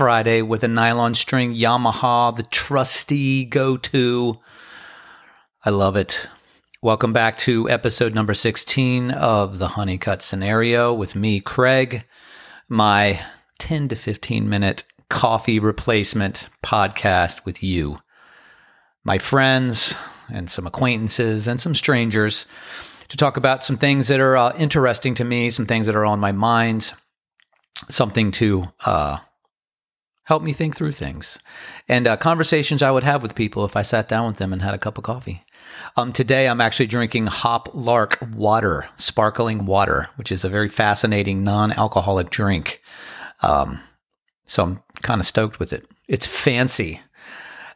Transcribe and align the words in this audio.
Friday 0.00 0.40
with 0.40 0.64
a 0.64 0.68
nylon 0.68 1.14
string 1.14 1.54
Yamaha, 1.54 2.34
the 2.34 2.42
trusty 2.44 3.44
go 3.44 3.76
to. 3.76 4.38
I 5.62 5.68
love 5.68 5.94
it. 5.94 6.26
Welcome 6.80 7.12
back 7.12 7.36
to 7.40 7.68
episode 7.68 8.14
number 8.14 8.32
16 8.32 9.10
of 9.10 9.58
the 9.58 9.68
Honeycut 9.68 10.22
Scenario 10.22 10.94
with 10.94 11.14
me, 11.14 11.38
Craig, 11.38 12.06
my 12.66 13.20
10 13.58 13.88
to 13.88 13.94
15 13.94 14.48
minute 14.48 14.84
coffee 15.10 15.58
replacement 15.58 16.48
podcast 16.62 17.44
with 17.44 17.62
you, 17.62 17.98
my 19.04 19.18
friends, 19.18 19.98
and 20.32 20.48
some 20.48 20.66
acquaintances 20.66 21.46
and 21.46 21.60
some 21.60 21.74
strangers 21.74 22.46
to 23.08 23.18
talk 23.18 23.36
about 23.36 23.62
some 23.62 23.76
things 23.76 24.08
that 24.08 24.18
are 24.18 24.38
uh, 24.38 24.56
interesting 24.56 25.14
to 25.16 25.26
me, 25.26 25.50
some 25.50 25.66
things 25.66 25.84
that 25.84 25.94
are 25.94 26.06
on 26.06 26.18
my 26.18 26.32
mind, 26.32 26.94
something 27.90 28.32
to 28.32 28.64
uh, 28.86 29.18
help 30.30 30.44
me 30.44 30.52
think 30.52 30.76
through 30.76 30.92
things, 30.92 31.40
and 31.88 32.06
uh, 32.06 32.16
conversations 32.16 32.84
I 32.84 32.92
would 32.92 33.02
have 33.02 33.20
with 33.20 33.34
people 33.34 33.64
if 33.64 33.74
I 33.74 33.82
sat 33.82 34.08
down 34.08 34.28
with 34.28 34.36
them 34.36 34.52
and 34.52 34.62
had 34.62 34.74
a 34.74 34.78
cup 34.78 34.96
of 34.96 35.02
coffee. 35.02 35.42
Um, 35.96 36.12
today, 36.12 36.48
I'm 36.48 36.60
actually 36.60 36.86
drinking 36.86 37.26
Hop 37.26 37.68
Lark 37.74 38.16
water, 38.32 38.86
sparkling 38.96 39.66
water, 39.66 40.08
which 40.14 40.30
is 40.30 40.44
a 40.44 40.48
very 40.48 40.68
fascinating 40.68 41.42
non 41.42 41.72
alcoholic 41.72 42.30
drink. 42.30 42.80
Um, 43.42 43.80
so 44.46 44.62
I'm 44.62 44.82
kind 45.02 45.20
of 45.20 45.26
stoked 45.26 45.58
with 45.58 45.72
it. 45.72 45.84
It's 46.06 46.28
fancy. 46.28 47.00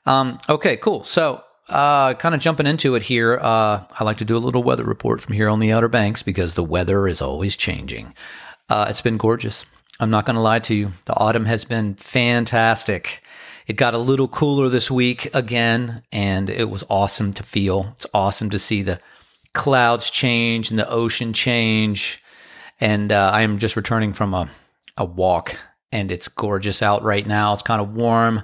Um, 0.06 0.38
okay, 0.48 0.77
cool. 0.77 1.02
So 1.02 1.42
uh, 1.68 2.14
kind 2.14 2.36
of 2.36 2.41
jumping 2.41 2.68
into 2.68 2.94
it 2.94 3.02
here, 3.02 3.41
uh, 3.42 3.82
I 3.98 4.05
like 4.05 4.18
to 4.18 4.24
do 4.24 4.36
a 4.36 4.38
little 4.38 4.62
weather 4.62 4.84
report 4.84 5.20
from 5.20 5.34
here 5.34 5.48
on 5.48 5.58
the 5.58 5.72
Outer 5.72 5.88
Banks 5.88 6.22
because 6.22 6.55
the 6.55 6.62
weather 6.62 7.08
is 7.08 7.20
always 7.20 7.56
changing. 7.56 8.14
Uh, 8.69 8.86
it's 8.88 9.00
been 9.00 9.16
gorgeous. 9.16 9.64
I'm 10.00 10.11
not 10.11 10.27
going 10.27 10.34
to 10.34 10.42
lie 10.42 10.59
to 10.61 10.75
you. 10.75 10.91
The 11.05 11.14
autumn 11.14 11.45
has 11.45 11.64
been 11.64 11.95
fantastic. 11.95 13.23
It 13.67 13.77
got 13.77 13.95
a 13.95 13.98
little 13.98 14.27
cooler 14.27 14.69
this 14.69 14.91
week 14.91 15.33
again, 15.33 16.03
and 16.12 16.50
it 16.50 16.69
was 16.69 16.84
awesome 16.91 17.33
to 17.34 17.42
feel. 17.42 17.92
It's 17.92 18.06
awesome 18.12 18.50
to 18.50 18.59
see 18.59 18.83
the 18.83 19.00
clouds 19.53 20.11
change 20.11 20.70
and 20.70 20.78
the 20.78 20.91
ocean 20.91 21.33
change. 21.33 22.22
And 22.81 23.12
uh, 23.12 23.31
I 23.33 23.42
am 23.42 23.56
just 23.56 23.77
returning 23.77 24.12
from 24.12 24.34
a, 24.34 24.48
a 24.97 25.05
walk, 25.05 25.56
and 25.92 26.11
it's 26.11 26.27
gorgeous 26.27 26.83
out 26.83 27.05
right 27.05 27.27
now. 27.27 27.53
It's 27.53 27.62
kind 27.62 27.81
of 27.81 27.95
warm. 27.95 28.42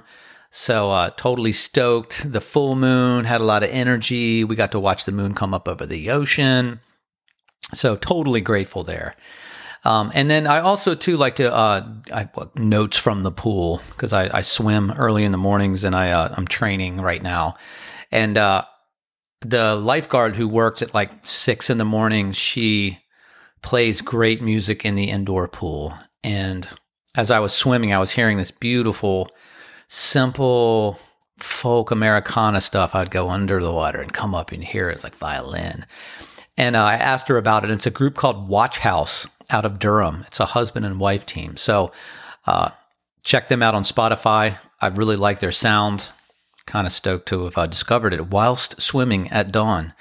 So 0.51 0.91
uh, 0.91 1.09
totally 1.11 1.51
stoked. 1.51 2.31
The 2.31 2.41
full 2.41 2.75
moon 2.75 3.25
had 3.25 3.41
a 3.41 3.45
lot 3.45 3.63
of 3.63 3.69
energy. 3.71 4.43
We 4.45 4.55
got 4.55 4.71
to 4.71 4.79
watch 4.79 5.03
the 5.03 5.11
moon 5.11 5.33
come 5.33 5.53
up 5.53 5.67
over 5.67 5.85
the 5.85 6.11
ocean. 6.11 6.79
So 7.73 7.97
totally 7.97 8.41
grateful 8.41 8.83
there. 8.83 9.15
Um, 9.83 10.11
and 10.13 10.29
then 10.29 10.45
I 10.45 10.59
also 10.59 10.93
too 10.93 11.17
like 11.17 11.37
to 11.37 11.53
uh, 11.53 11.87
I, 12.13 12.29
notes 12.55 12.97
from 12.97 13.23
the 13.23 13.31
pool 13.31 13.81
because 13.89 14.13
I, 14.13 14.37
I, 14.37 14.41
swim 14.41 14.91
early 14.91 15.23
in 15.23 15.31
the 15.31 15.39
mornings 15.39 15.83
and 15.83 15.95
I 15.95 16.11
uh, 16.11 16.33
I'm 16.37 16.47
training 16.47 17.01
right 17.01 17.21
now, 17.21 17.55
and 18.11 18.37
uh, 18.37 18.63
the 19.41 19.75
lifeguard 19.75 20.35
who 20.35 20.47
works 20.47 20.83
at 20.83 20.93
like 20.93 21.09
six 21.23 21.71
in 21.71 21.79
the 21.79 21.85
morning 21.85 22.31
she 22.31 22.99
plays 23.63 24.01
great 24.01 24.41
music 24.41 24.85
in 24.85 24.93
the 24.93 25.09
indoor 25.09 25.47
pool 25.47 25.95
and 26.23 26.67
as 27.15 27.31
I 27.31 27.39
was 27.39 27.51
swimming 27.51 27.91
I 27.91 27.99
was 27.99 28.11
hearing 28.11 28.37
this 28.37 28.51
beautiful 28.51 29.31
simple 29.87 30.97
folk 31.37 31.91
Americana 31.91 32.61
stuff, 32.61 32.95
I'd 32.95 33.11
go 33.11 33.29
under 33.29 33.61
the 33.61 33.73
water 33.73 33.99
and 33.99 34.13
come 34.13 34.33
up 34.33 34.51
and 34.51 34.63
hear 34.63 34.89
it. 34.89 34.93
It's 34.93 35.03
like 35.03 35.15
violin. 35.15 35.85
And 36.57 36.75
uh, 36.75 36.83
I 36.83 36.93
asked 36.93 37.27
her 37.27 37.37
about 37.37 37.65
it. 37.65 37.71
It's 37.71 37.85
a 37.85 37.91
group 37.91 38.15
called 38.15 38.47
Watchhouse 38.47 39.27
out 39.51 39.65
of 39.65 39.79
Durham. 39.79 40.23
It's 40.27 40.39
a 40.39 40.45
husband 40.45 40.85
and 40.85 40.99
wife 40.99 41.25
team. 41.25 41.57
So 41.57 41.91
uh, 42.45 42.71
check 43.23 43.47
them 43.47 43.61
out 43.61 43.75
on 43.75 43.83
Spotify. 43.83 44.57
I 44.79 44.87
really 44.87 45.15
like 45.15 45.39
their 45.39 45.51
sound. 45.51 46.09
Kind 46.65 46.87
of 46.87 46.93
stoked 46.93 47.27
to 47.29 47.45
have 47.45 47.57
uh, 47.57 47.67
discovered 47.67 48.13
it 48.13 48.27
whilst 48.27 48.79
swimming 48.79 49.29
at 49.29 49.51
dawn. 49.51 49.93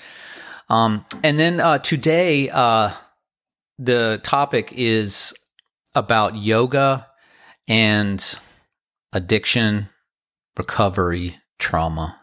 Um, 0.68 1.04
and 1.22 1.38
then 1.38 1.58
uh, 1.58 1.78
today, 1.78 2.48
uh, 2.48 2.92
the 3.78 4.20
topic 4.22 4.72
is 4.76 5.34
about 5.94 6.36
yoga 6.36 7.08
and 7.66 8.38
addiction, 9.12 9.88
recovery, 10.56 11.38
trauma. 11.58 12.20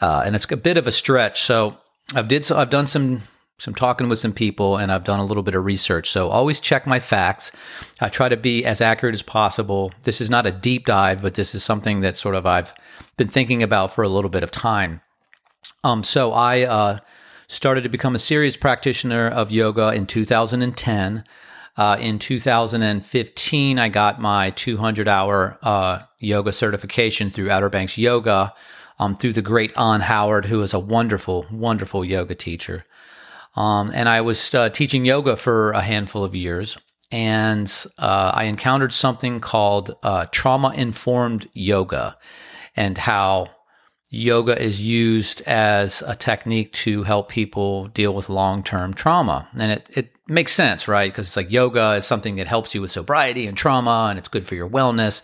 Uh, 0.00 0.22
and 0.24 0.36
it's 0.36 0.50
a 0.50 0.56
bit 0.56 0.76
of 0.76 0.86
a 0.86 0.92
stretch. 0.92 1.40
So 1.40 1.78
I've 2.14 2.28
did 2.28 2.44
so 2.44 2.56
I've 2.56 2.70
done 2.70 2.86
some 2.86 3.22
some 3.60 3.74
talking 3.74 4.08
with 4.08 4.18
some 4.18 4.32
people 4.32 4.78
and 4.78 4.90
I've 4.90 5.04
done 5.04 5.20
a 5.20 5.24
little 5.24 5.42
bit 5.42 5.54
of 5.54 5.66
research. 5.66 6.10
So 6.10 6.30
always 6.30 6.60
check 6.60 6.86
my 6.86 6.98
facts. 6.98 7.52
I 8.00 8.08
try 8.08 8.30
to 8.30 8.36
be 8.36 8.64
as 8.64 8.80
accurate 8.80 9.14
as 9.14 9.22
possible. 9.22 9.92
This 10.04 10.22
is 10.22 10.30
not 10.30 10.46
a 10.46 10.50
deep 10.50 10.86
dive, 10.86 11.20
but 11.20 11.34
this 11.34 11.54
is 11.54 11.62
something 11.62 12.00
that 12.00 12.16
sort 12.16 12.34
of 12.34 12.46
I've 12.46 12.72
been 13.18 13.28
thinking 13.28 13.62
about 13.62 13.92
for 13.92 14.02
a 14.02 14.08
little 14.08 14.30
bit 14.30 14.42
of 14.42 14.50
time. 14.50 15.02
Um, 15.84 16.02
so 16.02 16.32
I 16.32 16.62
uh, 16.62 16.98
started 17.48 17.82
to 17.82 17.90
become 17.90 18.14
a 18.14 18.18
serious 18.18 18.56
practitioner 18.56 19.28
of 19.28 19.50
yoga 19.50 19.90
in 19.90 20.06
2010. 20.06 21.24
Uh, 21.76 21.96
in 22.00 22.18
2015, 22.18 23.78
I 23.78 23.88
got 23.90 24.20
my 24.20 24.50
200 24.50 25.06
hour 25.06 25.58
uh, 25.62 26.00
yoga 26.18 26.52
certification 26.52 27.30
through 27.30 27.50
Outer 27.50 27.68
Banks 27.68 27.98
Yoga 27.98 28.54
um, 28.98 29.14
through 29.14 29.34
the 29.34 29.42
great 29.42 29.72
An 29.76 30.00
Howard, 30.00 30.46
who 30.46 30.62
is 30.62 30.72
a 30.72 30.78
wonderful, 30.78 31.46
wonderful 31.50 32.04
yoga 32.04 32.34
teacher. 32.34 32.84
Um, 33.56 33.90
and 33.94 34.08
I 34.08 34.20
was 34.20 34.54
uh, 34.54 34.68
teaching 34.70 35.04
yoga 35.04 35.36
for 35.36 35.72
a 35.72 35.80
handful 35.80 36.24
of 36.24 36.34
years. 36.34 36.78
And 37.12 37.72
uh, 37.98 38.32
I 38.34 38.44
encountered 38.44 38.94
something 38.94 39.40
called 39.40 39.96
uh, 40.02 40.26
trauma 40.30 40.72
informed 40.76 41.48
yoga 41.52 42.16
and 42.76 42.96
how 42.96 43.50
yoga 44.10 44.60
is 44.60 44.80
used 44.80 45.40
as 45.42 46.02
a 46.06 46.14
technique 46.14 46.72
to 46.72 47.04
help 47.04 47.28
people 47.28 47.86
deal 47.88 48.14
with 48.14 48.28
long 48.28 48.62
term 48.62 48.94
trauma. 48.94 49.48
And 49.58 49.72
it, 49.72 49.90
it 49.96 50.12
makes 50.28 50.52
sense, 50.52 50.86
right? 50.86 51.10
Because 51.10 51.26
it's 51.28 51.36
like 51.36 51.50
yoga 51.50 51.94
is 51.94 52.06
something 52.06 52.36
that 52.36 52.46
helps 52.46 52.74
you 52.74 52.80
with 52.80 52.92
sobriety 52.92 53.46
and 53.46 53.56
trauma, 53.56 54.08
and 54.10 54.18
it's 54.18 54.28
good 54.28 54.46
for 54.46 54.54
your 54.54 54.68
wellness. 54.68 55.22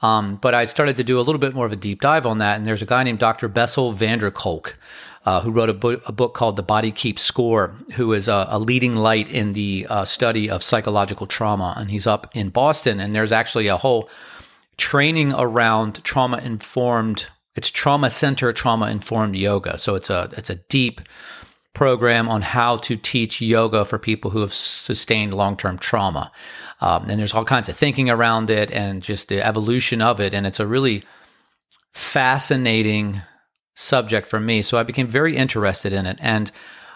Um, 0.00 0.36
but 0.36 0.54
I 0.54 0.64
started 0.64 0.96
to 0.98 1.04
do 1.04 1.18
a 1.18 1.22
little 1.22 1.40
bit 1.40 1.54
more 1.54 1.66
of 1.66 1.72
a 1.72 1.76
deep 1.76 2.00
dive 2.00 2.24
on 2.24 2.38
that. 2.38 2.56
And 2.56 2.66
there's 2.66 2.82
a 2.82 2.86
guy 2.86 3.02
named 3.02 3.18
Dr. 3.18 3.48
Bessel 3.48 3.92
van 3.92 4.18
der 4.18 4.30
Kolk. 4.30 4.78
Uh, 5.26 5.40
who 5.40 5.50
wrote 5.50 5.68
a, 5.68 5.74
bo- 5.74 6.00
a, 6.06 6.12
book 6.12 6.32
called 6.32 6.56
The 6.56 6.62
Body 6.62 6.90
Keeps 6.90 7.20
Score, 7.20 7.74
who 7.96 8.14
is 8.14 8.28
a, 8.28 8.46
a 8.50 8.58
leading 8.58 8.96
light 8.96 9.30
in 9.30 9.52
the 9.52 9.86
uh, 9.90 10.04
study 10.06 10.48
of 10.48 10.62
psychological 10.62 11.26
trauma. 11.26 11.74
And 11.76 11.90
he's 11.90 12.06
up 12.06 12.30
in 12.34 12.48
Boston. 12.48 12.98
And 12.98 13.14
there's 13.14 13.32
actually 13.32 13.66
a 13.66 13.76
whole 13.76 14.08
training 14.78 15.34
around 15.34 16.02
trauma 16.04 16.38
informed 16.38 17.26
it's 17.58 17.70
trauma 17.70 18.08
center, 18.08 18.52
trauma 18.52 18.88
informed 18.88 19.34
yoga. 19.34 19.78
So 19.78 19.96
it's 19.96 20.10
a 20.10 20.30
it's 20.36 20.48
a 20.48 20.54
deep 20.54 21.00
program 21.74 22.28
on 22.28 22.42
how 22.42 22.76
to 22.76 22.96
teach 22.96 23.40
yoga 23.40 23.84
for 23.84 23.98
people 23.98 24.30
who 24.30 24.40
have 24.40 24.54
sustained 24.54 25.34
long 25.34 25.56
term 25.56 25.76
trauma. 25.76 26.30
Um, 26.80 27.10
and 27.10 27.18
there's 27.18 27.34
all 27.34 27.44
kinds 27.44 27.68
of 27.68 27.76
thinking 27.76 28.08
around 28.08 28.48
it 28.48 28.70
and 28.70 29.02
just 29.02 29.28
the 29.28 29.44
evolution 29.44 30.00
of 30.00 30.20
it. 30.20 30.34
And 30.34 30.46
it's 30.46 30.60
a 30.60 30.66
really 30.66 31.02
fascinating 31.92 33.22
subject 33.78 34.26
for 34.26 34.40
me. 34.40 34.60
So 34.60 34.76
I 34.76 34.82
became 34.82 35.06
very 35.06 35.36
interested 35.36 35.92
in 35.92 36.04
it. 36.04 36.18
And 36.20 36.50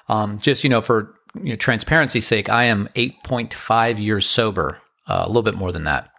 um, 0.08 0.38
just, 0.38 0.64
you 0.64 0.70
know, 0.70 0.82
for 0.82 1.14
you 1.34 1.50
know, 1.50 1.56
transparency's 1.56 2.26
sake, 2.26 2.48
I 2.48 2.64
am 2.64 2.88
8.5 2.94 3.98
years 3.98 4.26
sober, 4.26 4.80
uh, 5.06 5.22
a 5.24 5.28
little 5.28 5.42
bit 5.42 5.54
more 5.54 5.72
than 5.72 5.84
that. 5.84 6.10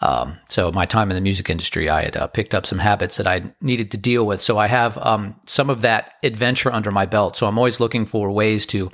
Um, 0.00 0.38
so 0.48 0.72
my 0.72 0.84
time 0.84 1.10
in 1.10 1.14
the 1.14 1.20
music 1.20 1.48
industry, 1.48 1.88
I 1.88 2.02
had 2.02 2.16
uh, 2.16 2.26
picked 2.26 2.54
up 2.54 2.66
some 2.66 2.80
habits 2.80 3.16
that 3.18 3.28
I 3.28 3.54
needed 3.60 3.92
to 3.92 3.96
deal 3.96 4.26
with. 4.26 4.40
So 4.40 4.58
I 4.58 4.66
have 4.66 4.98
um, 4.98 5.36
some 5.46 5.70
of 5.70 5.82
that 5.82 6.14
adventure 6.24 6.72
under 6.72 6.90
my 6.90 7.06
belt. 7.06 7.36
So 7.36 7.46
I'm 7.46 7.56
always 7.56 7.78
looking 7.78 8.04
for 8.04 8.32
ways 8.32 8.66
to 8.66 8.90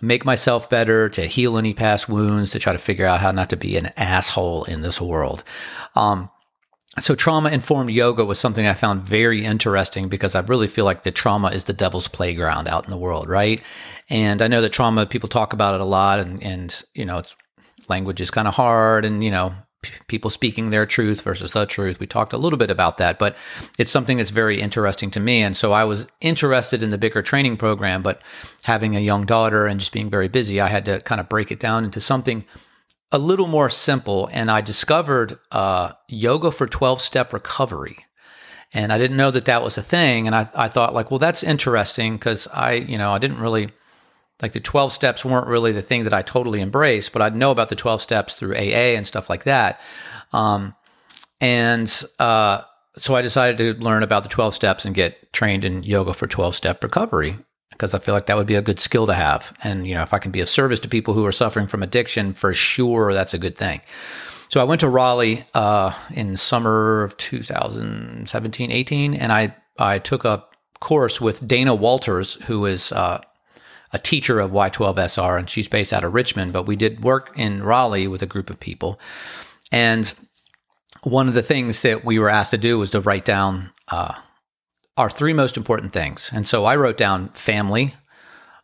make 0.00 0.24
myself 0.24 0.70
better, 0.70 1.10
to 1.10 1.26
heal 1.26 1.58
any 1.58 1.74
past 1.74 2.08
wounds, 2.08 2.52
to 2.52 2.58
try 2.58 2.72
to 2.72 2.78
figure 2.78 3.04
out 3.04 3.20
how 3.20 3.32
not 3.32 3.50
to 3.50 3.58
be 3.58 3.76
an 3.76 3.90
asshole 3.98 4.64
in 4.64 4.80
this 4.80 4.98
world. 4.98 5.44
Um, 5.94 6.30
so 6.98 7.14
trauma 7.14 7.50
informed 7.50 7.90
yoga 7.90 8.24
was 8.24 8.40
something 8.40 8.66
I 8.66 8.74
found 8.74 9.02
very 9.02 9.44
interesting 9.44 10.08
because 10.08 10.34
I 10.34 10.40
really 10.40 10.66
feel 10.66 10.84
like 10.84 11.04
the 11.04 11.12
trauma 11.12 11.48
is 11.48 11.64
the 11.64 11.72
devil's 11.72 12.08
playground 12.08 12.68
out 12.68 12.84
in 12.84 12.90
the 12.90 12.96
world, 12.96 13.28
right? 13.28 13.62
And 14.08 14.42
I 14.42 14.48
know 14.48 14.60
that 14.60 14.72
trauma, 14.72 15.06
people 15.06 15.28
talk 15.28 15.52
about 15.52 15.76
it 15.76 15.80
a 15.80 15.84
lot 15.84 16.18
and, 16.18 16.42
and, 16.42 16.82
you 16.94 17.04
know, 17.04 17.18
it's 17.18 17.36
language 17.88 18.20
is 18.20 18.30
kind 18.30 18.48
of 18.48 18.54
hard 18.54 19.04
and, 19.04 19.22
you 19.22 19.30
know, 19.30 19.54
people 20.08 20.30
speaking 20.30 20.70
their 20.70 20.84
truth 20.84 21.22
versus 21.22 21.52
the 21.52 21.64
truth. 21.64 22.00
We 22.00 22.06
talked 22.06 22.32
a 22.32 22.38
little 22.38 22.58
bit 22.58 22.70
about 22.70 22.98
that, 22.98 23.18
but 23.18 23.36
it's 23.78 23.90
something 23.90 24.18
that's 24.18 24.30
very 24.30 24.60
interesting 24.60 25.10
to 25.12 25.20
me. 25.20 25.42
And 25.42 25.56
so 25.56 25.72
I 25.72 25.84
was 25.84 26.06
interested 26.20 26.82
in 26.82 26.90
the 26.90 26.98
bigger 26.98 27.22
training 27.22 27.56
program, 27.56 28.02
but 28.02 28.20
having 28.64 28.96
a 28.96 29.00
young 29.00 29.26
daughter 29.26 29.66
and 29.66 29.78
just 29.80 29.92
being 29.92 30.10
very 30.10 30.28
busy, 30.28 30.60
I 30.60 30.68
had 30.68 30.84
to 30.86 31.00
kind 31.00 31.20
of 31.20 31.28
break 31.28 31.50
it 31.50 31.60
down 31.60 31.84
into 31.84 32.00
something 32.00 32.44
a 33.12 33.18
little 33.18 33.46
more 33.46 33.70
simple. 33.70 34.28
And 34.32 34.50
I 34.50 34.60
discovered 34.60 35.38
uh, 35.50 35.92
yoga 36.08 36.50
for 36.50 36.66
12 36.66 37.00
step 37.00 37.32
recovery. 37.32 37.98
And 38.72 38.92
I 38.92 38.98
didn't 38.98 39.16
know 39.16 39.32
that 39.32 39.46
that 39.46 39.62
was 39.62 39.76
a 39.76 39.82
thing. 39.82 40.26
And 40.26 40.34
I, 40.34 40.48
I 40.54 40.68
thought 40.68 40.94
like, 40.94 41.10
well, 41.10 41.18
that's 41.18 41.42
interesting 41.42 42.14
because 42.14 42.46
I, 42.48 42.74
you 42.74 42.98
know, 42.98 43.12
I 43.12 43.18
didn't 43.18 43.40
really 43.40 43.70
like 44.40 44.52
the 44.52 44.60
12 44.60 44.92
steps 44.92 45.24
weren't 45.24 45.48
really 45.48 45.72
the 45.72 45.82
thing 45.82 46.04
that 46.04 46.14
I 46.14 46.22
totally 46.22 46.62
embraced, 46.62 47.12
but 47.12 47.20
I'd 47.20 47.36
know 47.36 47.50
about 47.50 47.68
the 47.68 47.76
12 47.76 48.00
steps 48.00 48.34
through 48.34 48.54
AA 48.54 48.96
and 48.96 49.06
stuff 49.06 49.28
like 49.28 49.44
that. 49.44 49.80
Um, 50.32 50.74
and 51.40 52.02
uh, 52.18 52.62
so 52.96 53.16
I 53.16 53.22
decided 53.22 53.58
to 53.58 53.84
learn 53.84 54.02
about 54.02 54.22
the 54.22 54.28
12 54.28 54.54
steps 54.54 54.84
and 54.84 54.94
get 54.94 55.32
trained 55.32 55.64
in 55.64 55.82
yoga 55.82 56.14
for 56.14 56.26
12 56.26 56.54
step 56.54 56.82
recovery 56.82 57.36
because 57.80 57.94
I 57.94 57.98
feel 57.98 58.12
like 58.12 58.26
that 58.26 58.36
would 58.36 58.46
be 58.46 58.56
a 58.56 58.62
good 58.62 58.78
skill 58.78 59.06
to 59.06 59.14
have. 59.14 59.56
And, 59.64 59.86
you 59.86 59.94
know, 59.94 60.02
if 60.02 60.12
I 60.12 60.18
can 60.18 60.30
be 60.30 60.42
of 60.42 60.50
service 60.50 60.80
to 60.80 60.88
people 60.88 61.14
who 61.14 61.24
are 61.24 61.32
suffering 61.32 61.66
from 61.66 61.82
addiction, 61.82 62.34
for 62.34 62.52
sure, 62.52 63.14
that's 63.14 63.32
a 63.32 63.38
good 63.38 63.56
thing. 63.56 63.80
So 64.50 64.60
I 64.60 64.64
went 64.64 64.82
to 64.82 64.88
Raleigh 64.90 65.46
uh, 65.54 65.94
in 66.12 66.36
summer 66.36 67.02
of 67.04 67.16
2017, 67.16 68.70
18, 68.70 69.14
and 69.14 69.32
I, 69.32 69.56
I 69.78 69.98
took 69.98 70.26
a 70.26 70.44
course 70.80 71.22
with 71.22 71.48
Dana 71.48 71.74
Walters, 71.74 72.34
who 72.44 72.66
is 72.66 72.92
uh, 72.92 73.22
a 73.94 73.98
teacher 73.98 74.40
of 74.40 74.50
Y12SR, 74.50 75.38
and 75.38 75.48
she's 75.48 75.68
based 75.68 75.94
out 75.94 76.04
of 76.04 76.12
Richmond. 76.12 76.52
But 76.52 76.64
we 76.64 76.76
did 76.76 77.02
work 77.02 77.32
in 77.34 77.62
Raleigh 77.62 78.08
with 78.08 78.22
a 78.22 78.26
group 78.26 78.50
of 78.50 78.60
people. 78.60 79.00
And 79.72 80.12
one 81.02 81.28
of 81.28 81.34
the 81.34 81.42
things 81.42 81.80
that 81.80 82.04
we 82.04 82.18
were 82.18 82.28
asked 82.28 82.50
to 82.50 82.58
do 82.58 82.78
was 82.78 82.90
to 82.90 83.00
write 83.00 83.24
down 83.24 83.70
uh, 83.88 84.12
our 85.00 85.10
three 85.10 85.32
most 85.32 85.56
important 85.56 85.92
things. 85.92 86.30
And 86.32 86.46
so 86.46 86.66
I 86.66 86.76
wrote 86.76 86.96
down 86.96 87.30
family, 87.30 87.94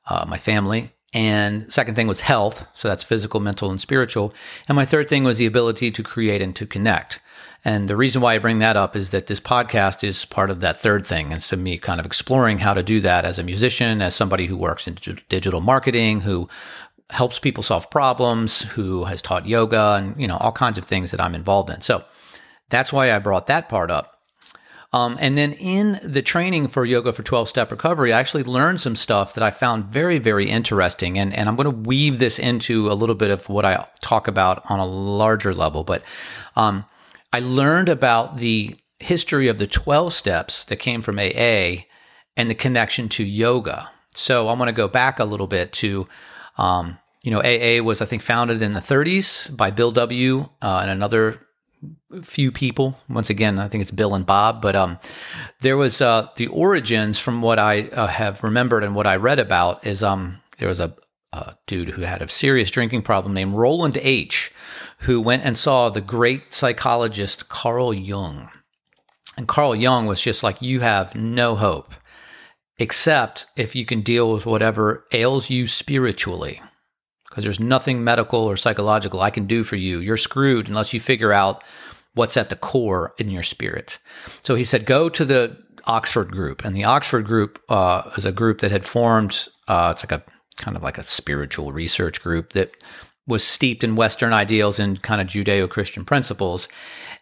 uh, 0.07 0.25
my 0.29 0.39
family, 0.39 0.93
and 1.15 1.73
second 1.73 1.95
thing 1.95 2.07
was 2.07 2.21
health. 2.21 2.67
So 2.75 2.89
that's 2.89 3.03
physical, 3.03 3.41
mental, 3.41 3.71
and 3.71 3.81
spiritual. 3.81 4.35
And 4.69 4.77
my 4.77 4.85
third 4.85 5.09
thing 5.09 5.25
was 5.25 5.39
the 5.39 5.47
ability 5.47 5.91
to 5.91 6.03
create 6.03 6.43
and 6.43 6.55
to 6.57 6.67
connect. 6.67 7.21
And 7.65 7.89
the 7.89 7.97
reason 7.97 8.21
why 8.21 8.35
I 8.35 8.39
bring 8.39 8.59
that 8.59 8.77
up 8.77 8.95
is 8.95 9.11
that 9.11 9.29
this 9.29 9.41
podcast 9.41 10.05
is 10.05 10.27
part 10.27 10.51
of 10.51 10.61
that 10.61 10.79
third 10.79 11.07
thing. 11.07 11.33
And 11.33 11.43
so 11.43 11.57
me 11.57 11.79
kind 11.79 11.99
of 11.99 12.07
exploring 12.07 12.59
how 12.59 12.75
to 12.75 12.83
do 12.83 13.01
that 13.01 13.25
as 13.25 13.39
a 13.39 13.43
musician, 13.43 14.03
as 14.03 14.15
somebody 14.15 14.45
who 14.47 14.59
works 14.59 14.87
in 14.87 14.99
digital 15.31 15.63
marketing, 15.63 16.21
who 16.21 16.51
helps 17.09 17.39
people 17.39 17.63
solve 17.63 17.91
problems, 17.91 18.63
who 18.63 19.05
has 19.05 19.23
taught 19.23 19.47
yoga 19.47 19.95
and, 19.99 20.21
you 20.21 20.29
know, 20.29 20.37
all 20.37 20.53
kinds 20.53 20.77
of 20.77 20.85
things 20.85 21.13
that 21.13 21.21
I'm 21.21 21.35
involved 21.35 21.71
in. 21.71 21.81
So 21.81 22.05
that's 22.69 22.93
why 22.93 23.13
I 23.13 23.19
brought 23.21 23.47
that 23.47 23.71
part 23.71 23.91
up. 23.91 24.16
Um, 24.93 25.17
and 25.21 25.37
then 25.37 25.53
in 25.55 25.99
the 26.03 26.23
training 26.23 26.69
for 26.69 26.85
yoga 26.85 27.13
for 27.13 27.23
12 27.23 27.49
step 27.49 27.71
recovery, 27.71 28.13
I 28.13 28.21
actually 28.21 28.45
learned 28.45 28.81
some 28.81 28.97
stuff 28.97 29.35
that 29.35 29.43
I 29.45 29.51
found 29.51 29.87
very, 29.87 30.19
very 30.19 30.49
interesting. 30.49 31.19
And, 31.19 31.35
and 31.35 31.49
I'm 31.49 31.57
going 31.57 31.65
to 31.65 31.89
weave 31.89 32.19
this 32.19 32.39
into 32.39 32.91
a 32.91 32.95
little 32.95 33.15
bit 33.15 33.31
of 33.31 33.49
what 33.49 33.65
I 33.65 33.87
talk 34.01 34.29
about 34.29 34.63
on 34.71 34.79
a 34.79 34.87
larger 34.87 35.55
level. 35.55 35.85
But 35.85 36.03
um, 36.55 36.85
I 37.33 37.41
learned 37.41 37.89
about 37.89 38.39
the 38.39 38.77
history 38.99 39.49
of 39.49 39.59
the 39.59 39.67
12 39.67 40.13
steps 40.13 40.65
that 40.65 40.77
came 40.77 41.03
from 41.03 41.19
AA 41.19 41.85
and 42.37 42.49
the 42.49 42.55
connection 42.55 43.09
to 43.11 43.25
yoga. 43.25 43.91
So 44.15 44.49
I'm 44.49 44.59
going 44.59 44.69
to 44.69 44.73
go 44.73 44.89
back 44.89 45.19
a 45.19 45.25
little 45.25 45.47
bit 45.47 45.73
to, 45.75 46.09
um, 46.57 46.99
you 47.23 47.31
know, 47.31 47.41
AA 47.41 47.83
was, 47.83 48.01
I 48.01 48.07
think, 48.07 48.23
founded 48.23 48.63
in 48.63 48.73
the 48.73 48.81
30s 48.81 49.55
by 49.55 49.71
Bill 49.71 49.91
W. 49.93 50.49
Uh, 50.63 50.79
and 50.83 50.91
another 50.91 51.46
few 52.23 52.53
people. 52.53 52.99
Once 53.09 53.31
again, 53.31 53.59
I 53.59 53.69
think 53.69 53.83
it's 53.83 53.91
Bill 53.91 54.15
and 54.15 54.27
Bob, 54.27 54.63
but 54.63 54.77
um, 54.77 54.99
there 55.61 55.77
was 55.77 56.01
uh, 56.01 56.29
the 56.37 56.47
origins 56.49 57.19
from 57.19 57.43
what 57.43 57.59
I 57.59 57.89
uh, 57.89 58.07
have 58.07 58.43
remembered 58.43 58.85
and 58.85 58.95
what 58.95 59.07
I 59.07 59.17
read 59.17 59.39
about 59.39 59.87
is 59.87 60.03
um, 60.03 60.41
there 60.59 60.69
was 60.69 60.81
a, 60.81 60.95
a, 61.33 61.55
dude 61.67 61.91
who 61.91 62.03
had 62.03 62.23
a 62.23 62.29
serious 62.29 62.71
drinking 62.71 63.03
problem 63.03 63.35
named 63.35 63.55
Rowland 63.55 63.99
H, 64.01 64.53
who 65.01 65.21
went 65.21 65.45
and 65.45 65.57
saw 65.59 65.89
the 65.89 66.01
great 66.01 66.53
psychologist 66.53 67.49
Carl 67.49 67.93
Jung. 67.93 68.51
And 69.37 69.47
Carl 69.47 69.77
Jung 69.77 70.07
was 70.07 70.23
just 70.23 70.43
like, 70.43 70.63
you 70.63 70.81
have 70.81 71.15
no 71.15 71.57
hope, 71.57 71.93
except 72.79 73.47
if 73.57 73.75
you 73.75 73.85
can 73.85 74.01
deal 74.01 74.33
with 74.33 74.47
whatever 74.47 75.07
ails 75.13 75.51
you 75.51 75.67
spiritually 75.67 76.61
because 77.37 77.45
there's 77.45 77.61
nothing 77.61 78.03
medical 78.03 78.41
or 78.41 78.57
psychological 78.57 79.21
I 79.21 79.29
can 79.29 79.45
do 79.45 79.63
for 79.63 79.77
you. 79.77 80.01
You're 80.01 80.17
screwed 80.17 80.69
unless 80.69 80.95
you 80.95 81.01
figure 81.01 81.35
out 81.35 81.63
what's 82.15 82.39
at 82.39 82.49
the 82.49 82.57
core 82.57 83.13
in 83.19 83.31
your 83.31 83.43
spirit. 83.43 83.99
So 84.43 84.55
he 84.55 84.65
said, 84.65 84.87
go 84.87 85.11
to 85.11 85.23
the 85.23 85.63
Oxford 85.85 86.31
group. 86.33 86.65
And 86.65 86.75
the 86.75 86.85
Oxford 86.85 87.27
group 87.27 87.63
uh, 87.69 88.11
is 88.17 88.25
a 88.25 88.33
group 88.33 88.63
that 88.63 88.71
had 88.71 88.87
formed, 88.87 89.49
uh, 89.69 89.93
it's 89.95 90.03
like 90.03 90.19
a 90.19 90.25
kind 90.57 90.79
of 90.79 90.83
like 90.83 90.97
a 90.97 91.03
spiritual 91.03 91.73
research 91.73 92.23
group 92.23 92.55
that 92.55 92.75
was 93.27 93.45
steeped 93.45 93.85
in 93.85 93.97
Western 93.97 94.33
ideals 94.33 94.79
and 94.79 95.03
kind 95.03 95.21
of 95.21 95.27
Judeo 95.27 95.69
Christian 95.69 96.07
principles. 96.07 96.71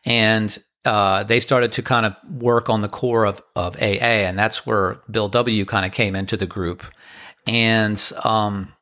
And 0.07 0.57
uh, 0.85 1.25
they 1.25 1.41
started 1.41 1.73
to 1.73 1.83
kind 1.83 2.07
of 2.07 2.15
work 2.31 2.71
on 2.71 2.83
the 2.83 2.89
core 2.89 3.25
of, 3.25 3.43
of 3.57 3.75
AA. 3.83 4.23
And 4.29 4.39
that's 4.39 4.65
where 4.65 5.01
Bill 5.11 5.29
W. 5.29 5.65
kind 5.65 5.85
of 5.85 5.91
came 5.91 6.15
into 6.15 6.37
the 6.37 6.47
group. 6.47 6.85
And 7.49 8.01
um, 8.23 8.75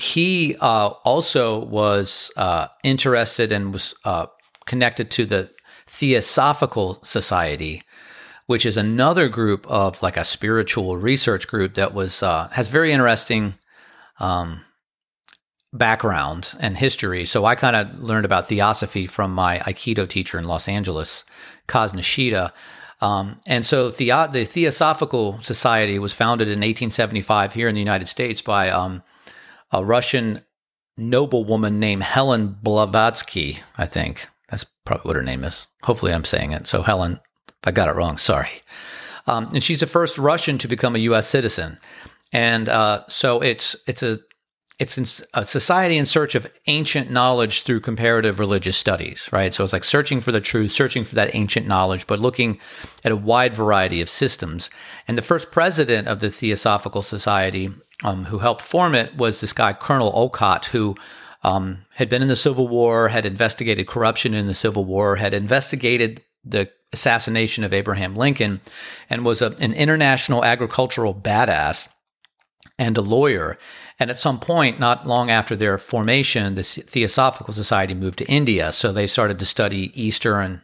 he 0.00 0.56
uh, 0.60 0.88
also 1.04 1.62
was 1.62 2.30
uh, 2.38 2.68
interested 2.82 3.52
and 3.52 3.70
was 3.70 3.94
uh, 4.06 4.26
connected 4.64 5.10
to 5.10 5.26
the 5.26 5.50
Theosophical 5.86 6.98
Society, 7.02 7.82
which 8.46 8.64
is 8.64 8.78
another 8.78 9.28
group 9.28 9.66
of 9.66 10.02
like 10.02 10.16
a 10.16 10.24
spiritual 10.24 10.96
research 10.96 11.46
group 11.46 11.74
that 11.74 11.92
was 11.92 12.22
uh, 12.22 12.48
has 12.52 12.68
very 12.68 12.92
interesting 12.92 13.54
um, 14.20 14.62
background 15.70 16.54
and 16.58 16.78
history. 16.78 17.26
So 17.26 17.44
I 17.44 17.54
kind 17.54 17.76
of 17.76 18.00
learned 18.00 18.24
about 18.24 18.48
theosophy 18.48 19.06
from 19.06 19.34
my 19.34 19.58
Aikido 19.58 20.08
teacher 20.08 20.38
in 20.38 20.46
Los 20.46 20.66
Angeles, 20.66 21.24
Kaz 21.68 21.92
Nishida. 21.92 22.52
Um, 23.02 23.38
and 23.46 23.66
so 23.66 23.90
the, 23.90 24.08
the 24.32 24.46
Theosophical 24.46 25.42
Society 25.42 25.98
was 25.98 26.14
founded 26.14 26.48
in 26.48 26.60
1875 26.60 27.52
here 27.52 27.68
in 27.68 27.74
the 27.74 27.80
United 27.82 28.08
States 28.08 28.40
by 28.40 28.70
um, 28.70 29.02
a 29.72 29.84
Russian 29.84 30.44
noblewoman 30.96 31.80
named 31.80 32.02
Helen 32.02 32.56
Blavatsky, 32.62 33.60
I 33.78 33.86
think. 33.86 34.28
That's 34.48 34.64
probably 34.84 35.08
what 35.08 35.16
her 35.16 35.22
name 35.22 35.44
is. 35.44 35.66
Hopefully, 35.82 36.12
I'm 36.12 36.24
saying 36.24 36.52
it. 36.52 36.66
So, 36.66 36.82
Helen, 36.82 37.20
if 37.48 37.68
I 37.68 37.70
got 37.70 37.88
it 37.88 37.94
wrong, 37.94 38.18
sorry. 38.18 38.62
Um, 39.26 39.48
and 39.52 39.62
she's 39.62 39.80
the 39.80 39.86
first 39.86 40.18
Russian 40.18 40.58
to 40.58 40.68
become 40.68 40.96
a 40.96 41.00
U.S. 41.00 41.28
citizen. 41.28 41.78
And 42.32 42.68
uh, 42.68 43.04
so 43.08 43.40
it's 43.40 43.76
it's 43.86 44.02
a 44.02 44.18
it's 44.78 45.22
a 45.34 45.44
society 45.44 45.98
in 45.98 46.06
search 46.06 46.34
of 46.34 46.50
ancient 46.66 47.10
knowledge 47.10 47.64
through 47.64 47.80
comparative 47.80 48.38
religious 48.38 48.78
studies, 48.78 49.28
right? 49.30 49.52
So 49.52 49.62
it's 49.62 49.74
like 49.74 49.84
searching 49.84 50.22
for 50.22 50.32
the 50.32 50.40
truth, 50.40 50.72
searching 50.72 51.04
for 51.04 51.16
that 51.16 51.34
ancient 51.34 51.66
knowledge, 51.66 52.06
but 52.06 52.18
looking 52.18 52.58
at 53.04 53.12
a 53.12 53.16
wide 53.16 53.54
variety 53.54 54.00
of 54.00 54.08
systems. 54.08 54.70
And 55.06 55.18
the 55.18 55.22
first 55.22 55.52
president 55.52 56.08
of 56.08 56.20
the 56.20 56.30
Theosophical 56.30 57.02
Society 57.02 57.68
um, 58.04 58.24
who 58.26 58.38
helped 58.38 58.62
form 58.62 58.94
it 58.94 59.16
was 59.16 59.40
this 59.40 59.52
guy, 59.52 59.72
Colonel 59.72 60.12
Olcott, 60.14 60.66
who 60.66 60.96
um, 61.42 61.84
had 61.94 62.08
been 62.08 62.22
in 62.22 62.28
the 62.28 62.36
Civil 62.36 62.68
War, 62.68 63.08
had 63.08 63.26
investigated 63.26 63.86
corruption 63.86 64.34
in 64.34 64.46
the 64.46 64.54
Civil 64.54 64.84
War, 64.84 65.16
had 65.16 65.34
investigated 65.34 66.22
the 66.44 66.70
assassination 66.92 67.64
of 67.64 67.72
Abraham 67.72 68.16
Lincoln, 68.16 68.60
and 69.08 69.24
was 69.24 69.42
a, 69.42 69.54
an 69.60 69.72
international 69.74 70.44
agricultural 70.44 71.14
badass 71.14 71.88
and 72.78 72.96
a 72.96 73.02
lawyer. 73.02 73.58
And 73.98 74.10
at 74.10 74.18
some 74.18 74.40
point, 74.40 74.80
not 74.80 75.06
long 75.06 75.30
after 75.30 75.54
their 75.54 75.76
formation, 75.78 76.54
the 76.54 76.62
Theosophical 76.62 77.52
Society 77.52 77.94
moved 77.94 78.18
to 78.18 78.26
India. 78.26 78.72
So 78.72 78.92
they 78.92 79.06
started 79.06 79.38
to 79.38 79.46
study 79.46 79.92
Eastern 80.00 80.62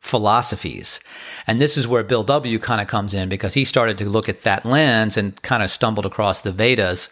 philosophies. 0.00 0.98
And 1.46 1.60
this 1.60 1.76
is 1.76 1.86
where 1.86 2.02
Bill 2.02 2.24
W. 2.24 2.58
kind 2.58 2.80
of 2.80 2.88
comes 2.88 3.14
in 3.14 3.28
because 3.28 3.54
he 3.54 3.64
started 3.64 3.98
to 3.98 4.08
look 4.08 4.28
at 4.28 4.40
that 4.40 4.64
lens 4.64 5.16
and 5.16 5.40
kind 5.42 5.62
of 5.62 5.70
stumbled 5.70 6.06
across 6.06 6.40
the 6.40 6.52
Vedas, 6.52 7.10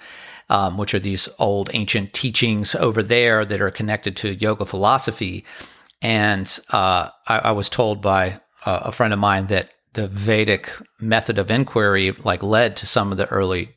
um, 0.49 0.79
which 0.79 0.95
are 0.95 0.99
these 0.99 1.29
old 1.39 1.71
ancient 1.75 2.15
teachings 2.15 2.75
over 2.75 3.03
there 3.03 3.45
that 3.45 3.61
are 3.61 3.71
connected 3.71 4.17
to 4.17 4.35
yoga 4.35 4.65
philosophy. 4.65 5.45
And 6.01 6.59
uh, 6.71 7.11
I, 7.29 7.39
I, 7.39 7.53
was 7.53 7.69
told 7.69 8.01
by 8.01 8.41
uh, 8.65 8.81
a 8.85 8.93
friend 8.93 9.13
of 9.13 9.19
mine 9.19 9.49
that 9.49 9.75
the 9.93 10.09
Vedic 10.09 10.73
method 11.01 11.39
of 11.39 11.51
inquiry 11.51 12.13
like 12.13 12.43
led 12.43 12.77
to 12.79 12.87
some 12.87 13.13
of 13.13 13.19
the 13.19 13.27
early 13.27 13.77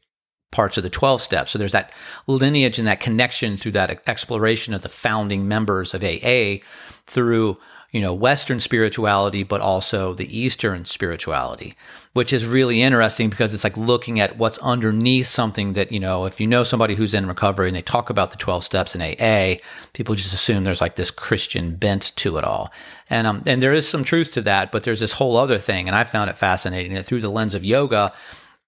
parts 0.52 0.78
of 0.78 0.84
the 0.84 0.90
12 0.90 1.22
steps. 1.22 1.52
So 1.52 1.60
there's 1.60 1.72
that 1.72 1.92
lineage 2.28 2.78
and 2.78 2.88
that 2.88 3.00
connection 3.00 3.58
through 3.58 3.72
that 3.74 4.08
exploration 4.08 4.74
of 4.74 4.82
the 4.82 4.90
founding 4.90 5.48
members 5.48 5.94
of 5.94 6.04
AA 6.04 6.58
through 7.06 7.58
you 7.92 8.00
know, 8.00 8.14
Western 8.14 8.62
spirituality, 8.62 9.44
but 9.44 9.60
also 9.60 10.14
the 10.14 10.38
Eastern 10.38 10.86
spirituality, 10.86 11.76
which 12.14 12.32
is 12.32 12.46
really 12.46 12.82
interesting 12.82 13.30
because 13.30 13.54
it's 13.54 13.66
like 13.66 13.76
looking 13.76 14.22
at 14.22 14.38
what's 14.38 14.58
underneath 14.60 15.28
something 15.28 15.74
that, 15.74 15.92
you 15.92 16.00
know, 16.00 16.24
if 16.24 16.40
you 16.40 16.48
know 16.48 16.64
somebody 16.64 16.96
who's 16.96 17.14
in 17.14 17.28
recovery 17.28 17.68
and 17.68 17.76
they 17.76 17.82
talk 17.82 18.10
about 18.10 18.32
the 18.32 18.38
12 18.38 18.64
steps 18.64 18.96
in 18.96 19.02
AA, 19.02 19.60
people 19.92 20.16
just 20.16 20.34
assume 20.34 20.64
there's 20.64 20.80
like 20.80 20.96
this 20.96 21.12
Christian 21.12 21.76
bent 21.76 22.14
to 22.16 22.38
it 22.38 22.46
all. 22.46 22.72
And, 23.10 23.28
um, 23.28 23.44
and 23.46 23.62
there 23.62 23.74
is 23.74 23.90
some 23.90 24.06
truth 24.06 24.32
to 24.32 24.42
that, 24.44 24.72
but 24.72 24.84
there's 24.84 25.02
this 25.02 25.14
whole 25.14 25.36
other 25.36 25.58
thing. 25.58 25.88
And 25.88 25.96
I 25.96 26.06
found 26.06 26.30
it 26.30 26.38
fascinating 26.38 26.94
that 26.94 27.06
through 27.06 27.22
the 27.22 27.30
lens 27.30 27.54
of 27.54 27.66
yoga, 27.66 28.14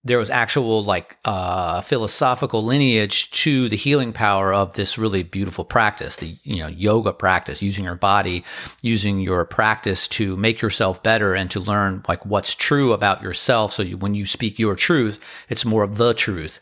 there 0.05 0.17
was 0.17 0.29
actual 0.29 0.83
like 0.83 1.17
uh, 1.24 1.81
philosophical 1.81 2.63
lineage 2.63 3.31
to 3.31 3.69
the 3.69 3.77
healing 3.77 4.12
power 4.12 4.53
of 4.53 4.74
this 4.74 4.98
really 4.98 5.24
beautiful 5.24 5.63
practice, 5.63 6.17
the 6.17 6.38
you 6.43 6.57
know 6.57 6.67
yoga 6.67 7.13
practice, 7.13 7.62
using 7.62 7.86
your 7.86 7.95
body, 7.95 8.43
using 8.81 9.19
your 9.19 9.45
practice 9.45 10.07
to 10.10 10.36
make 10.36 10.62
yourself 10.62 11.01
better 11.03 11.33
and 11.33 11.50
to 11.51 11.60
learn 11.60 12.03
like 12.07 12.25
what's 12.25 12.53
true 12.53 12.91
about 12.91 13.22
yourself. 13.22 13.72
So 13.72 13.83
you, 13.83 13.98
when 13.98 14.13
you 14.13 14.25
speak 14.25 14.60
your 14.60 14.75
truth, 14.75 15.19
it's 15.48 15.65
more 15.65 15.83
of 15.83 15.98
the 15.98 16.13
truth. 16.13 16.60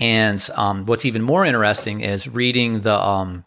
And 0.00 0.46
um, 0.56 0.86
what's 0.86 1.04
even 1.04 1.22
more 1.22 1.44
interesting 1.44 2.00
is 2.00 2.28
reading 2.28 2.80
the 2.80 2.98
um, 2.98 3.44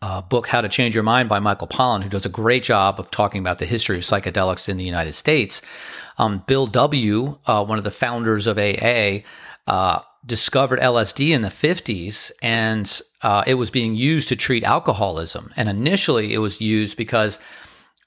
uh, 0.00 0.22
book, 0.22 0.46
How 0.46 0.60
to 0.60 0.68
Change 0.68 0.94
Your 0.94 1.04
Mind 1.04 1.28
by 1.28 1.40
Michael 1.40 1.66
Pollan, 1.66 2.02
who 2.02 2.08
does 2.08 2.26
a 2.26 2.30
great 2.30 2.62
job 2.62 3.00
of 3.00 3.10
talking 3.10 3.40
about 3.40 3.58
the 3.58 3.66
history 3.66 3.96
of 3.96 4.04
psychedelics 4.04 4.68
in 4.68 4.76
the 4.76 4.84
United 4.84 5.12
States. 5.14 5.60
Um, 6.18 6.44
Bill 6.46 6.66
W., 6.66 7.38
uh, 7.46 7.64
one 7.64 7.78
of 7.78 7.84
the 7.84 7.90
founders 7.90 8.46
of 8.46 8.58
AA, 8.58 9.20
uh, 9.66 10.00
discovered 10.24 10.80
LSD 10.80 11.30
in 11.30 11.42
the 11.42 11.48
50s 11.48 12.30
and 12.42 13.00
uh, 13.22 13.42
it 13.46 13.54
was 13.54 13.70
being 13.70 13.94
used 13.94 14.28
to 14.28 14.36
treat 14.36 14.64
alcoholism. 14.64 15.52
And 15.56 15.68
initially 15.68 16.32
it 16.32 16.38
was 16.38 16.60
used 16.60 16.96
because 16.96 17.38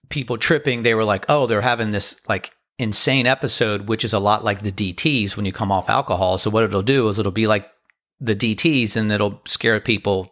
people 0.09 0.37
tripping, 0.37 0.83
they 0.83 0.93
were 0.93 1.05
like, 1.05 1.25
oh, 1.29 1.45
they're 1.47 1.61
having 1.61 1.91
this 1.91 2.19
like 2.27 2.51
insane 2.77 3.27
episode, 3.27 3.87
which 3.87 4.05
is 4.05 4.13
a 4.13 4.19
lot 4.19 4.43
like 4.43 4.61
the 4.61 4.71
DTs 4.71 5.35
when 5.35 5.45
you 5.45 5.51
come 5.51 5.71
off 5.71 5.89
alcohol. 5.89 6.37
So 6.37 6.49
what 6.49 6.63
it'll 6.63 6.81
do 6.81 7.07
is 7.09 7.19
it'll 7.19 7.31
be 7.31 7.47
like 7.47 7.69
the 8.19 8.35
DTs 8.35 8.95
and 8.95 9.11
it'll 9.11 9.41
scare 9.45 9.79
people 9.79 10.30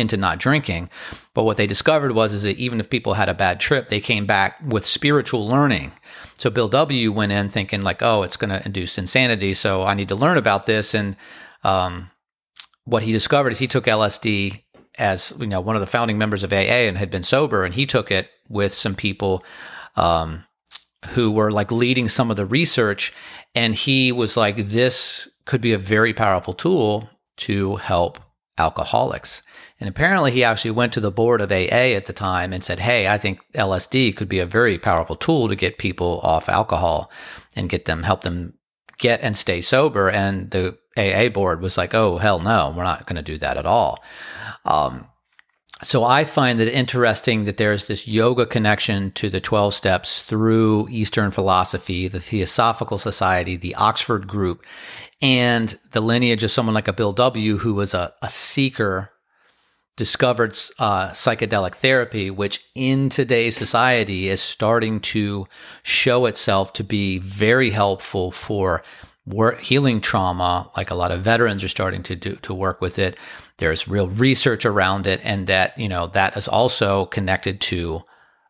into 0.00 0.16
not 0.16 0.38
drinking. 0.38 0.90
But 1.34 1.44
what 1.44 1.56
they 1.56 1.66
discovered 1.66 2.12
was 2.12 2.32
is 2.32 2.42
that 2.42 2.56
even 2.56 2.80
if 2.80 2.90
people 2.90 3.14
had 3.14 3.28
a 3.28 3.34
bad 3.34 3.60
trip, 3.60 3.88
they 3.88 4.00
came 4.00 4.26
back 4.26 4.58
with 4.66 4.86
spiritual 4.86 5.46
learning. 5.46 5.92
So 6.38 6.50
Bill 6.50 6.68
W 6.68 7.12
went 7.12 7.32
in 7.32 7.48
thinking 7.50 7.82
like, 7.82 8.02
oh, 8.02 8.22
it's 8.22 8.36
going 8.36 8.50
to 8.50 8.64
induce 8.64 8.98
insanity, 8.98 9.54
so 9.54 9.84
I 9.84 9.94
need 9.94 10.08
to 10.08 10.14
learn 10.14 10.36
about 10.36 10.66
this. 10.66 10.94
And 10.94 11.16
um, 11.62 12.10
what 12.84 13.02
he 13.02 13.12
discovered 13.12 13.52
is 13.52 13.58
he 13.58 13.68
took 13.68 13.84
LSD 13.84 14.62
as 14.98 15.32
you 15.38 15.46
know 15.46 15.60
one 15.60 15.76
of 15.76 15.80
the 15.80 15.86
founding 15.86 16.18
members 16.18 16.42
of 16.42 16.52
AA 16.52 16.88
and 16.88 16.98
had 16.98 17.10
been 17.10 17.22
sober, 17.22 17.64
and 17.64 17.74
he 17.74 17.86
took 17.86 18.10
it 18.10 18.28
with 18.48 18.74
some 18.74 18.94
people. 18.94 19.44
Um, 19.96 20.44
who 21.08 21.30
were 21.30 21.50
like 21.50 21.72
leading 21.72 22.08
some 22.08 22.30
of 22.30 22.36
the 22.36 22.46
research. 22.46 23.12
And 23.54 23.74
he 23.74 24.12
was 24.12 24.36
like, 24.36 24.56
this 24.56 25.28
could 25.44 25.60
be 25.60 25.72
a 25.72 25.78
very 25.78 26.12
powerful 26.12 26.54
tool 26.54 27.08
to 27.38 27.76
help 27.76 28.20
alcoholics. 28.58 29.42
And 29.80 29.88
apparently 29.88 30.30
he 30.30 30.44
actually 30.44 30.72
went 30.72 30.92
to 30.92 31.00
the 31.00 31.10
board 31.10 31.40
of 31.40 31.50
AA 31.50 31.96
at 31.96 32.04
the 32.04 32.12
time 32.12 32.52
and 32.52 32.62
said, 32.62 32.78
Hey, 32.78 33.08
I 33.08 33.16
think 33.16 33.40
LSD 33.54 34.14
could 34.14 34.28
be 34.28 34.38
a 34.38 34.46
very 34.46 34.78
powerful 34.78 35.16
tool 35.16 35.48
to 35.48 35.56
get 35.56 35.78
people 35.78 36.20
off 36.22 36.50
alcohol 36.50 37.10
and 37.56 37.68
get 37.70 37.86
them, 37.86 38.02
help 38.02 38.20
them 38.20 38.54
get 38.98 39.20
and 39.22 39.36
stay 39.36 39.62
sober. 39.62 40.10
And 40.10 40.50
the 40.50 40.76
AA 40.98 41.30
board 41.30 41.62
was 41.62 41.78
like, 41.78 41.94
Oh, 41.94 42.18
hell 42.18 42.38
no, 42.38 42.74
we're 42.76 42.84
not 42.84 43.06
going 43.06 43.16
to 43.16 43.22
do 43.22 43.38
that 43.38 43.56
at 43.56 43.64
all. 43.66 44.04
Um, 44.66 45.06
so 45.82 46.04
I 46.04 46.24
find 46.24 46.60
that 46.60 46.68
interesting 46.68 47.46
that 47.46 47.56
there's 47.56 47.86
this 47.86 48.06
yoga 48.06 48.44
connection 48.44 49.12
to 49.12 49.30
the 49.30 49.40
12 49.40 49.72
steps 49.72 50.20
through 50.22 50.88
Eastern 50.90 51.30
philosophy, 51.30 52.06
the 52.06 52.20
Theosophical 52.20 52.98
Society, 52.98 53.56
the 53.56 53.74
Oxford 53.76 54.28
group, 54.28 54.62
and 55.22 55.78
the 55.92 56.02
lineage 56.02 56.42
of 56.44 56.50
someone 56.50 56.74
like 56.74 56.88
a 56.88 56.92
Bill 56.92 57.14
W., 57.14 57.56
who 57.56 57.72
was 57.72 57.94
a, 57.94 58.12
a 58.20 58.28
seeker, 58.28 59.09
discovered 60.00 60.58
uh, 60.78 61.10
psychedelic 61.10 61.74
therapy, 61.74 62.30
which 62.30 62.64
in 62.74 63.10
today's 63.10 63.54
society 63.54 64.28
is 64.28 64.40
starting 64.40 64.98
to 65.00 65.46
show 65.82 66.24
itself 66.24 66.72
to 66.72 66.82
be 66.82 67.18
very 67.18 67.68
helpful 67.68 68.30
for 68.30 68.82
work, 69.26 69.60
healing 69.60 70.00
trauma. 70.00 70.70
Like 70.74 70.90
a 70.90 70.94
lot 70.94 71.12
of 71.12 71.20
veterans 71.20 71.62
are 71.62 71.68
starting 71.68 72.02
to 72.04 72.16
do 72.16 72.36
to 72.36 72.54
work 72.54 72.80
with 72.80 72.98
it 72.98 73.18
there's 73.60 73.86
real 73.86 74.08
research 74.08 74.64
around 74.64 75.06
it, 75.06 75.20
and 75.22 75.46
that 75.46 75.78
you 75.78 75.88
know 75.88 76.08
that 76.08 76.36
is 76.36 76.48
also 76.48 77.04
connected 77.04 77.60
to 77.60 78.02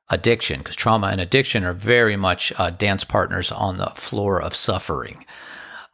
addiction 0.08 0.58
because 0.58 0.76
trauma 0.76 1.08
and 1.08 1.20
addiction 1.20 1.64
are 1.64 1.74
very 1.74 2.16
much 2.16 2.52
uh, 2.58 2.70
dance 2.70 3.04
partners 3.04 3.52
on 3.52 3.76
the 3.76 3.90
floor 3.96 4.40
of 4.40 4.54
suffering. 4.54 5.26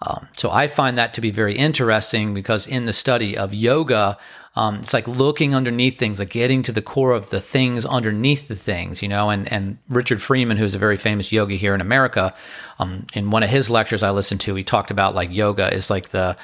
Um, 0.03 0.29
so 0.37 0.51
I 0.51 0.69
find 0.69 0.99
that 0.99 1.15
to 1.15 1.23
be 1.23 1.31
very 1.31 1.57
interesting 1.57 2.35
because 2.35 2.67
in 2.67 2.85
the 2.85 2.93
study 2.93 3.37
of 3.37 3.55
yoga, 3.55 4.19
um, 4.55 4.77
it's 4.77 4.93
like 4.93 5.09
looking 5.09 5.55
underneath 5.55 5.99
things, 5.99 6.19
like 6.19 6.31
getting 6.31 6.63
to 6.65 6.73
the 6.73 6.83
core 6.83 7.13
of 7.13 7.31
the 7.31 7.41
things 7.41 7.87
underneath 7.87 8.49
the 8.49 8.57
things, 8.57 9.03
you 9.03 9.09
know. 9.09 9.31
And 9.31 9.51
and 9.51 9.79
Richard 9.89 10.21
Freeman, 10.21 10.59
who's 10.59 10.75
a 10.75 10.79
very 10.79 10.99
famous 10.99 11.33
yogi 11.33 11.57
here 11.57 11.75
in 11.75 11.81
America, 11.81 12.35
um, 12.79 13.07
in 13.15 13.31
one 13.31 13.43
of 13.43 13.49
his 13.49 13.71
lectures 13.71 14.03
I 14.03 14.11
listened 14.11 14.41
to, 14.43 14.55
he 14.55 14.65
talked 14.65 14.91
about 14.91 15.15
like 15.15 15.31
yoga 15.33 15.73
is 15.73 15.89
like 15.89 16.11
the 16.11 16.37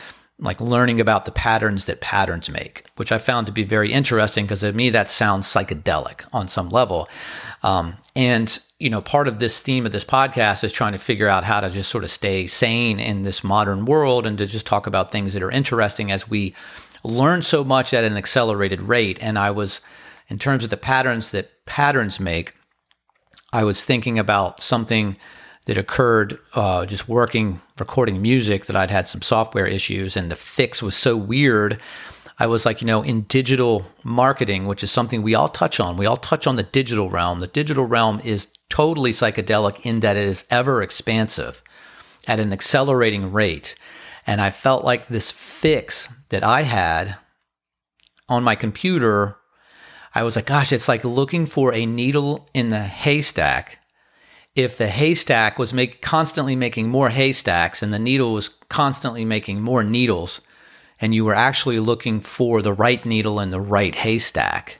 like 0.43 0.61
learning 0.61 1.01
about 1.01 1.25
the 1.25 1.33
patterns 1.33 1.85
that 1.85 2.01
patterns 2.01 2.51
make, 2.51 2.85
which 2.97 3.13
I 3.13 3.19
found 3.19 3.47
to 3.47 3.53
be 3.53 3.63
very 3.63 3.93
interesting 3.93 4.45
because 4.45 4.61
to 4.61 4.73
me 4.73 4.91
that 4.91 5.09
sounds 5.09 5.47
psychedelic 5.47 6.25
on 6.33 6.49
some 6.49 6.69
level. 6.69 7.09
Um, 7.63 7.97
and 8.17 8.59
you 8.81 8.91
know, 8.91 9.01
part 9.01 9.29
of 9.29 9.39
this 9.39 9.61
theme 9.61 9.87
of 9.87 9.93
this 9.93 10.05
podcast 10.05 10.65
is 10.65 10.73
trying 10.73 10.93
to 10.93 10.99
figure 10.99 11.29
out 11.29 11.45
how 11.45 11.61
to 11.61 11.71
just 11.71 11.91
sort 11.91 12.03
of 12.03 12.11
stay 12.11 12.49
sane 12.49 12.99
in 12.99 13.23
this 13.23 13.45
modern 13.45 13.85
world 13.85 14.27
and 14.27 14.37
to 14.39 14.47
just 14.47 14.67
talk 14.67 14.89
about 14.89 15.13
things 15.13 15.33
that 15.33 15.43
are 15.43 15.51
interesting 15.51 16.11
as 16.11 16.29
we 16.29 16.55
learn 17.05 17.43
so 17.43 17.63
much 17.63 17.95
at 17.95 18.03
an 18.03 18.17
accelerated 18.17 18.81
rate. 18.81 19.19
And 19.21 19.39
I 19.39 19.53
was, 19.53 19.81
in 20.27 20.41
terms 20.41 20.65
of 20.65 20.71
the 20.71 20.77
patterns 20.77 21.31
that 21.31 21.65
patterns 21.67 22.19
make, 22.19 22.55
I 23.53 23.63
was 23.63 23.85
thinking 23.85 24.19
about 24.19 24.61
something 24.61 25.17
that 25.67 25.79
occurred 25.79 26.39
uh, 26.55 26.85
just 26.87 27.09
working 27.09 27.61
recording 27.83 28.23
music 28.23 28.67
that 28.67 28.77
I'd 28.77 28.93
had 28.93 29.09
some 29.09 29.23
software 29.23 29.67
issues 29.67 30.17
and 30.17 30.31
the 30.31 30.37
fix 30.37 30.81
was 30.81 30.95
so 30.95 31.17
weird. 31.17 31.81
I 32.39 32.47
was 32.47 32.65
like, 32.65 32.81
you 32.81 32.87
know, 32.87 33.03
in 33.03 33.23
digital 33.23 33.85
marketing, 34.05 34.69
which 34.69 34.85
is 34.85 34.91
something 34.93 35.21
we 35.21 35.35
all 35.35 35.49
touch 35.49 35.81
on, 35.81 35.97
we 35.97 36.07
all 36.07 36.17
touch 36.17 36.47
on 36.47 36.55
the 36.55 36.62
digital 36.62 37.11
realm. 37.11 37.41
The 37.41 37.49
digital 37.49 37.85
realm 37.85 38.21
is 38.25 38.47
totally 38.71 39.11
psychedelic 39.11 39.85
in 39.85 39.99
that 39.99 40.17
it 40.17 40.29
is 40.29 40.45
ever 40.49 40.81
expansive 40.81 41.61
at 42.29 42.39
an 42.39 42.53
accelerating 42.53 43.33
rate. 43.33 43.75
And 44.29 44.41
I 44.41 44.51
felt 44.51 44.85
like 44.85 45.09
this 45.09 45.33
fix 45.33 46.09
that 46.29 46.45
I 46.45 46.62
had 46.62 47.17
on 48.29 48.45
my 48.45 48.55
computer, 48.55 49.39
I 50.15 50.23
was 50.23 50.37
like, 50.37 50.47
gosh, 50.47 50.71
it's 50.71 50.87
like 50.87 51.03
looking 51.03 51.47
for 51.47 51.75
a 51.75 51.85
needle 51.85 52.49
in 52.55 52.71
the 52.71 52.85
haystack 52.85 53.82
if 54.54 54.76
the 54.76 54.88
haystack 54.88 55.59
was 55.59 55.73
make, 55.73 56.02
constantly 56.02 56.56
making 56.56 56.88
more 56.88 57.11
haystacks 57.11 57.82
and 57.82 57.92
the 57.92 57.99
needle 57.99 58.32
was 58.32 58.50
constantly 58.68 59.25
making 59.25 59.61
more 59.61 59.82
needles, 59.82 60.40
and 61.00 61.14
you 61.14 61.25
were 61.25 61.35
actually 61.35 61.80
looking 61.80 62.21
for 62.21 62.62
the 62.62 62.73
right 62.73 63.04
needle 63.04 63.40
in 63.40 63.50
the 63.50 63.61
right 63.61 63.94
haystack. 63.94 64.78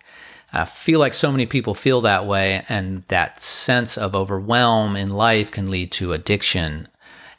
I 0.53 0.67
feel 0.67 1.01
like 1.01 1.15
so 1.15 1.33
many 1.33 1.47
people 1.47 1.75
feel 1.75 2.03
that 2.03 2.27
way, 2.27 2.63
and 2.69 3.05
that 3.09 3.41
sense 3.41 3.97
of 3.97 4.15
overwhelm 4.15 4.97
in 4.97 5.09
life 5.09 5.51
can 5.51 5.71
lead 5.71 5.91
to 5.93 6.13
addiction 6.13 6.89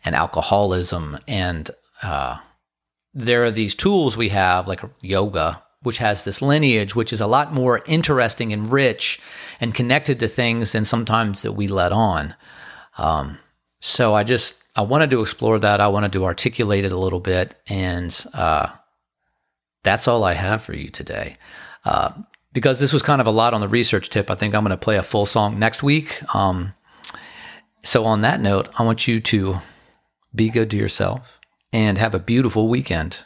and 0.04 0.16
alcoholism. 0.16 1.20
And 1.28 1.70
uh, 2.02 2.38
there 3.14 3.44
are 3.44 3.52
these 3.52 3.76
tools 3.76 4.18
we 4.18 4.30
have, 4.30 4.68
like 4.68 4.82
yoga, 5.02 5.62
which 5.84 6.00
has 6.00 6.24
this 6.24 6.42
lineage, 6.42 6.96
which 6.96 7.14
is 7.14 7.22
a 7.22 7.28
lot 7.28 7.54
more 7.54 7.82
interesting 7.86 8.52
and 8.52 8.72
rich 8.72 9.20
and 9.60 9.76
connected 9.76 10.20
to 10.20 10.28
things 10.28 10.72
than 10.72 10.86
sometimes 10.86 11.42
that 11.42 11.54
we 11.54 11.68
let 11.68 11.92
on. 11.92 12.36
Um, 12.98 13.38
so 13.80 14.14
I 14.14 14.24
just 14.24 14.56
I 14.76 14.82
wanted 14.82 15.10
to 15.12 15.22
explore 15.22 15.60
that. 15.60 15.82
I 15.82 15.88
wanted 15.88 16.14
to 16.14 16.26
articulate 16.26 16.86
it 16.86 16.92
a 16.92 16.98
little 16.98 17.20
bit, 17.20 17.60
and 17.68 18.26
uh, 18.34 18.68
that's 19.84 20.08
all 20.08 20.24
I 20.24 20.34
have 20.34 20.64
for 20.64 20.74
you 20.74 20.90
today. 20.90 21.38
Uh, 21.86 22.12
because 22.54 22.80
this 22.80 22.94
was 22.94 23.02
kind 23.02 23.20
of 23.20 23.28
a 23.28 23.32
lot 23.32 23.54
on 23.54 23.62
the 23.62 23.68
research 23.68 24.10
tip, 24.10 24.32
I 24.32 24.36
think 24.36 24.56
I'm 24.56 24.64
going 24.64 24.72
to 24.72 24.78
play 24.78 24.98
a 24.98 25.04
full 25.04 25.26
song 25.26 25.60
next 25.60 25.84
week. 25.84 26.22
Um, 26.36 26.74
so 27.84 28.06
on 28.06 28.22
that 28.22 28.40
note, 28.40 28.70
I 28.80 28.84
want 28.84 29.08
you 29.08 29.20
to 29.20 29.58
be 30.34 30.50
good 30.50 30.72
to 30.72 30.78
yourself 30.78 31.40
and 31.72 31.98
have 31.98 32.16
a 32.16 32.20
beautiful 32.20 32.68
weekend. 32.68 33.20